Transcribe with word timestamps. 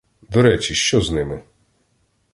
До 0.21 0.41
речі, 0.41 0.75
що 0.75 1.01
з 1.01 1.11
ними? 1.11 1.43